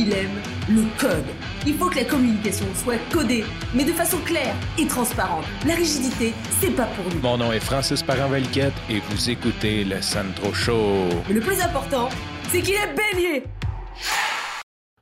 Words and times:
il 0.00 0.12
aime 0.14 0.30
le 0.68 0.82
code. 0.98 1.26
Il 1.66 1.74
faut 1.74 1.90
que 1.90 1.96
la 1.96 2.04
communication 2.04 2.64
soit 2.74 2.96
codée, 3.12 3.44
mais 3.74 3.84
de 3.84 3.92
façon 3.92 4.16
claire 4.24 4.54
et 4.78 4.86
transparente. 4.86 5.44
La 5.66 5.74
rigidité, 5.74 6.32
c'est 6.58 6.74
pas 6.74 6.86
pour 6.86 7.04
nous. 7.12 7.20
Mon 7.20 7.36
nom 7.36 7.52
est 7.52 7.60
Francis 7.60 8.02
Parent-Valquette 8.02 8.72
et 8.88 9.00
vous 9.00 9.28
écoutez 9.28 9.84
le 9.84 10.00
Sandro 10.00 10.54
Show. 10.54 11.08
Mais 11.28 11.34
le 11.34 11.40
plus 11.40 11.60
important, 11.60 12.08
c'est 12.48 12.62
qu'il 12.62 12.74
est 12.74 12.94
bélier. 12.96 13.44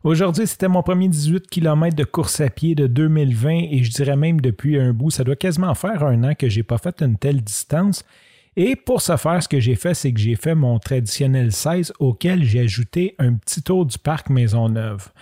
Aujourd'hui, 0.02 0.48
c'était 0.48 0.68
mon 0.68 0.82
premier 0.82 1.08
18 1.08 1.46
km 1.48 1.94
de 1.94 2.04
course 2.04 2.40
à 2.40 2.50
pied 2.50 2.74
de 2.74 2.88
2020 2.88 3.50
et 3.70 3.84
je 3.84 3.90
dirais 3.92 4.16
même 4.16 4.40
depuis 4.40 4.80
un 4.80 4.92
bout, 4.92 5.10
ça 5.10 5.22
doit 5.22 5.36
quasiment 5.36 5.74
faire 5.74 6.02
un 6.04 6.24
an 6.24 6.34
que 6.34 6.48
j'ai 6.48 6.64
pas 6.64 6.78
fait 6.78 7.02
une 7.02 7.16
telle 7.16 7.40
distance. 7.42 8.04
Et 8.60 8.74
pour 8.74 9.02
ce 9.02 9.16
faire, 9.16 9.40
ce 9.40 9.46
que 9.46 9.60
j'ai 9.60 9.76
fait, 9.76 9.94
c'est 9.94 10.12
que 10.12 10.18
j'ai 10.18 10.34
fait 10.34 10.56
mon 10.56 10.80
traditionnel 10.80 11.52
16 11.52 11.92
auquel 12.00 12.42
j'ai 12.42 12.58
ajouté 12.58 13.14
un 13.20 13.34
petit 13.34 13.62
tour 13.62 13.86
du 13.86 13.96
parc 14.00 14.30
Maisonneuve. 14.30 15.12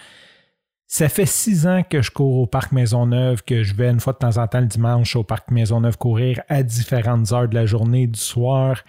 Ça 0.87 1.11
fait 1.11 1.27
six 1.27 1.67
ans 1.67 1.83
que 1.83 2.01
je 2.01 2.11
cours 2.11 2.39
au 2.39 2.47
parc 2.47 2.73
Maisonneuve, 2.73 3.43
que 3.45 3.63
je 3.63 3.75
vais 3.75 3.91
une 3.91 4.01
fois 4.01 4.15
de 4.15 4.19
temps 4.21 4.39
en 4.39 4.49
temps 4.49 4.61
le 4.61 4.67
dimanche 4.67 5.17
au 5.17 5.23
parc 5.23 5.51
Maisonneuve 5.51 5.99
courir 5.99 6.41
à 6.49 6.63
différentes 6.63 7.31
heures 7.31 7.47
de 7.47 7.55
la 7.55 7.67
journée, 7.67 8.07
du 8.07 8.19
soir, 8.19 8.83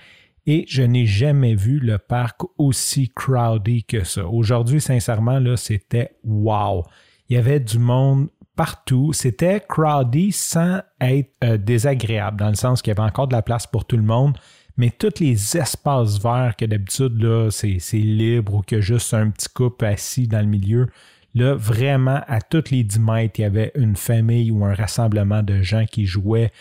et 0.46 0.64
je 0.70 0.82
n'ai 0.82 1.06
jamais 1.06 1.54
vu 1.54 1.80
le 1.80 1.98
parc 1.98 2.40
aussi 2.58 3.12
crowded 3.14 3.86
que 3.86 4.06
ça. 4.06 4.26
Aujourd'hui, 4.28 4.80
sincèrement, 4.80 5.40
là, 5.40 5.58
c'était 5.58 6.12
wow. 6.23 6.86
Il 7.28 7.36
y 7.36 7.38
avait 7.38 7.59
du 7.59 7.80
monde 7.80 8.30
partout. 8.58 9.14
C'était 9.14 9.62
crowded 9.66 10.34
sans 10.34 10.82
être 11.00 11.32
euh, 11.46 11.58
désagréable, 11.58 12.38
dans 12.38 12.50
le 12.50 12.56
sens 12.56 12.82
qu'il 12.82 12.92
y 12.94 13.00
avait 13.00 13.08
encore 13.08 13.30
de 13.30 13.34
la 13.34 13.42
place 13.42 13.66
pour 13.66 13.86
tout 13.86 13.96
le 13.96 14.04
monde. 14.04 14.38
Mais 14.76 14.92
tous 14.92 15.22
les 15.22 15.58
espaces 15.58 16.22
verts 16.22 16.56
que 16.58 16.66
d'habitude, 16.66 17.22
là, 17.22 17.50
c'est, 17.50 17.78
c'est 17.80 17.98
libre 17.98 18.56
ou 18.56 18.62
que 18.62 18.82
juste 18.82 19.14
un 19.14 19.30
petit 19.30 19.48
couple 19.50 19.86
assis 19.86 20.28
dans 20.28 20.42
le 20.42 20.46
milieu, 20.46 20.88
là, 21.34 21.56
vraiment, 21.56 22.22
à 22.28 22.42
tous 22.42 22.70
les 22.70 22.84
10 22.84 23.00
mètres, 23.00 23.40
il 23.40 23.44
y 23.44 23.46
avait 23.46 23.72
une 23.76 23.96
famille 23.96 24.52
ou 24.52 24.66
un 24.66 24.74
rassemblement 24.74 25.42
de 25.42 25.62
gens 25.62 25.86
qui 25.86 26.06
jouaient 26.06 26.52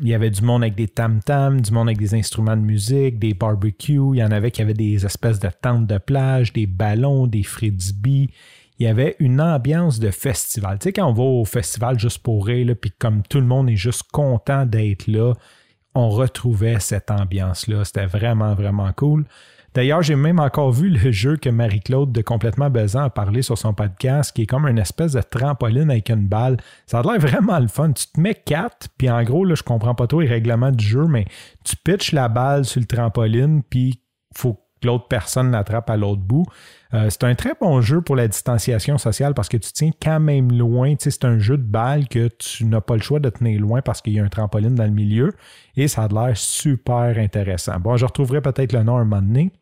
il 0.00 0.08
y 0.08 0.14
avait 0.14 0.30
du 0.30 0.42
monde 0.42 0.62
avec 0.62 0.76
des 0.76 0.88
tam-tams, 0.88 1.60
du 1.60 1.72
monde 1.72 1.88
avec 1.88 1.98
des 1.98 2.14
instruments 2.14 2.56
de 2.56 2.62
musique, 2.62 3.18
des 3.18 3.34
barbecues. 3.34 4.14
Il 4.14 4.18
y 4.18 4.24
en 4.24 4.30
avait 4.30 4.50
qui 4.50 4.62
avaient 4.62 4.72
des 4.72 5.04
espèces 5.04 5.38
de 5.38 5.50
tentes 5.60 5.86
de 5.86 5.98
plage, 5.98 6.52
des 6.52 6.66
ballons, 6.66 7.26
des 7.26 7.42
frisbees. 7.42 8.30
Il 8.80 8.84
y 8.84 8.88
avait 8.88 9.14
une 9.18 9.42
ambiance 9.42 10.00
de 10.00 10.10
festival. 10.10 10.78
Tu 10.78 10.84
sais, 10.84 10.92
quand 10.94 11.06
on 11.06 11.12
va 11.12 11.22
au 11.22 11.44
festival 11.44 11.98
juste 11.98 12.22
pour 12.22 12.46
rire, 12.46 12.74
puis 12.80 12.90
comme 12.98 13.22
tout 13.22 13.38
le 13.38 13.46
monde 13.46 13.68
est 13.68 13.76
juste 13.76 14.04
content 14.10 14.64
d'être 14.64 15.06
là, 15.06 15.34
on 15.94 16.08
retrouvait 16.08 16.80
cette 16.80 17.10
ambiance-là. 17.10 17.84
C'était 17.84 18.06
vraiment, 18.06 18.54
vraiment 18.54 18.90
cool. 18.94 19.26
D'ailleurs, 19.74 20.02
j'ai 20.02 20.16
même 20.16 20.40
encore 20.40 20.72
vu 20.72 20.88
le 20.88 21.12
jeu 21.12 21.36
que 21.36 21.50
Marie-Claude 21.50 22.10
de 22.10 22.22
Complètement 22.22 22.70
Besan 22.70 23.04
a 23.04 23.10
parlé 23.10 23.42
sur 23.42 23.58
son 23.58 23.74
podcast, 23.74 24.34
qui 24.34 24.42
est 24.42 24.46
comme 24.46 24.66
une 24.66 24.78
espèce 24.78 25.12
de 25.12 25.20
trampoline 25.20 25.90
avec 25.90 26.08
une 26.08 26.26
balle. 26.26 26.56
Ça 26.86 27.00
a 27.00 27.02
l'air 27.02 27.20
vraiment 27.20 27.58
le 27.58 27.68
fun. 27.68 27.92
Tu 27.92 28.06
te 28.06 28.18
mets 28.18 28.34
quatre, 28.34 28.88
puis 28.96 29.10
en 29.10 29.22
gros, 29.24 29.44
là, 29.44 29.54
je 29.54 29.62
comprends 29.62 29.94
pas 29.94 30.06
trop 30.06 30.22
les 30.22 30.26
règlements 30.26 30.72
du 30.72 30.84
jeu, 30.84 31.06
mais 31.06 31.26
tu 31.64 31.76
pitches 31.76 32.12
la 32.12 32.28
balle 32.28 32.64
sur 32.64 32.80
le 32.80 32.86
trampoline, 32.86 33.62
puis 33.62 34.00
faut 34.34 34.58
l'autre 34.86 35.06
personne 35.08 35.50
l'attrape 35.50 35.90
à 35.90 35.96
l'autre 35.96 36.22
bout. 36.22 36.44
Euh, 36.92 37.08
c'est 37.08 37.24
un 37.24 37.34
très 37.34 37.52
bon 37.60 37.80
jeu 37.80 38.00
pour 38.00 38.16
la 38.16 38.26
distanciation 38.26 38.98
sociale 38.98 39.34
parce 39.34 39.48
que 39.48 39.56
tu 39.56 39.72
tiens 39.72 39.90
quand 40.02 40.20
même 40.20 40.52
loin. 40.52 40.94
C'est 40.98 41.24
un 41.24 41.38
jeu 41.38 41.56
de 41.56 41.62
balle 41.62 42.08
que 42.08 42.28
tu 42.28 42.64
n'as 42.64 42.80
pas 42.80 42.94
le 42.94 43.02
choix 43.02 43.20
de 43.20 43.30
tenir 43.30 43.60
loin 43.60 43.82
parce 43.82 44.00
qu'il 44.00 44.14
y 44.14 44.20
a 44.20 44.24
un 44.24 44.28
trampoline 44.28 44.74
dans 44.74 44.84
le 44.84 44.90
milieu 44.90 45.32
et 45.76 45.88
ça 45.88 46.04
a 46.04 46.08
l'air 46.08 46.36
super 46.36 47.18
intéressant. 47.18 47.78
Bon, 47.78 47.96
je 47.96 48.04
retrouverai 48.04 48.40
peut-être 48.40 48.72
le 48.72 48.82
nom 48.82 48.96
un 48.96 49.04
moment 49.04 49.22
donné. 49.22 49.52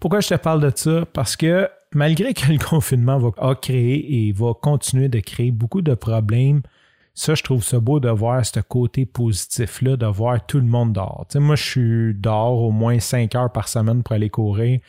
Pourquoi 0.00 0.20
je 0.20 0.28
te 0.28 0.34
parle 0.34 0.60
de 0.60 0.72
ça? 0.74 1.04
Parce 1.12 1.36
que 1.36 1.68
malgré 1.92 2.34
que 2.34 2.52
le 2.52 2.58
confinement 2.70 3.18
va, 3.18 3.30
a 3.38 3.54
créé 3.54 4.28
et 4.28 4.32
va 4.32 4.54
continuer 4.54 5.08
de 5.08 5.20
créer 5.20 5.50
beaucoup 5.50 5.82
de 5.82 5.94
problèmes, 5.94 6.62
ça, 7.16 7.34
je 7.34 7.42
trouve 7.42 7.64
ça 7.64 7.80
beau 7.80 7.98
de 7.98 8.10
voir 8.10 8.44
ce 8.44 8.60
côté 8.60 9.06
positif-là, 9.06 9.96
de 9.96 10.04
voir 10.04 10.44
tout 10.44 10.58
le 10.58 10.66
monde 10.66 10.92
dehors. 10.92 11.26
Moi, 11.36 11.56
je 11.56 11.62
suis 11.62 12.14
dehors 12.14 12.62
au 12.62 12.70
moins 12.70 13.00
cinq 13.00 13.34
heures 13.34 13.50
par 13.50 13.68
semaine 13.68 14.02
pour 14.02 14.14
aller 14.14 14.28
courir. 14.28 14.80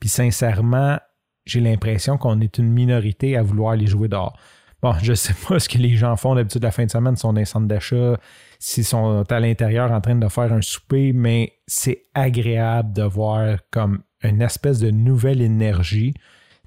Puis 0.00 0.08
sincèrement, 0.08 0.98
j'ai 1.44 1.60
l'impression 1.60 2.18
qu'on 2.18 2.40
est 2.40 2.58
une 2.58 2.70
minorité 2.70 3.36
à 3.36 3.42
vouloir 3.44 3.74
aller 3.74 3.86
jouer 3.86 4.08
dehors. 4.08 4.36
Bon, 4.82 4.94
je 5.00 5.14
sais 5.14 5.34
pas 5.48 5.60
ce 5.60 5.68
que 5.68 5.78
les 5.78 5.94
gens 5.94 6.16
font 6.16 6.34
d'habitude 6.34 6.64
la 6.64 6.72
fin 6.72 6.84
de 6.84 6.90
semaine, 6.90 7.14
sont 7.14 7.32
dans 7.32 7.38
les 7.38 7.44
centres 7.44 7.68
d'achat, 7.68 8.18
s'ils 8.58 8.84
sont 8.84 9.22
à 9.30 9.40
l'intérieur 9.40 9.92
en 9.92 10.00
train 10.00 10.16
de 10.16 10.28
faire 10.28 10.52
un 10.52 10.62
souper, 10.62 11.12
mais 11.12 11.52
c'est 11.68 12.02
agréable 12.14 12.94
de 12.94 13.04
voir 13.04 13.58
comme 13.70 14.02
une 14.24 14.42
espèce 14.42 14.80
de 14.80 14.90
nouvelle 14.90 15.40
énergie. 15.40 16.14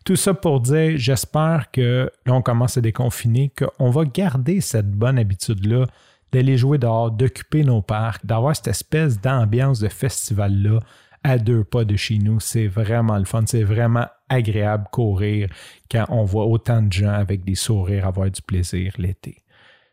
Tout 0.09 0.15
ça 0.15 0.33
pour 0.33 0.59
dire, 0.59 0.97
j'espère 0.97 1.69
que 1.71 2.11
là, 2.25 2.33
on 2.33 2.41
commence 2.41 2.79
à 2.79 2.81
déconfiner, 2.81 3.53
qu'on 3.55 3.91
va 3.91 4.05
garder 4.05 4.59
cette 4.59 4.89
bonne 4.89 5.19
habitude-là 5.19 5.85
d'aller 6.31 6.57
jouer 6.57 6.79
dehors, 6.79 7.11
d'occuper 7.11 7.63
nos 7.63 7.83
parcs, 7.83 8.25
d'avoir 8.25 8.55
cette 8.55 8.69
espèce 8.69 9.21
d'ambiance 9.21 9.79
de 9.79 9.87
festival-là 9.87 10.79
à 11.23 11.37
deux 11.37 11.63
pas 11.63 11.85
de 11.85 11.95
chez 11.95 12.17
nous. 12.17 12.39
C'est 12.39 12.65
vraiment 12.65 13.19
le 13.19 13.25
fun. 13.25 13.43
C'est 13.45 13.61
vraiment 13.61 14.07
agréable 14.29 14.87
courir 14.91 15.47
quand 15.91 16.05
on 16.09 16.23
voit 16.23 16.47
autant 16.47 16.81
de 16.81 16.91
gens 16.91 17.13
avec 17.13 17.43
des 17.43 17.53
sourires 17.53 18.07
avoir 18.07 18.31
du 18.31 18.41
plaisir 18.41 18.93
l'été. 18.97 19.43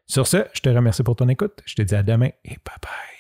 Sur 0.07 0.27
ce, 0.27 0.47
je 0.55 0.63
te 0.63 0.71
remercie 0.71 1.03
pour 1.03 1.17
ton 1.17 1.29
écoute. 1.29 1.61
Je 1.67 1.75
te 1.75 1.83
dis 1.83 1.95
à 1.95 2.03
demain 2.03 2.31
et 2.43 2.57
bye 2.65 2.79
bye. 2.81 3.16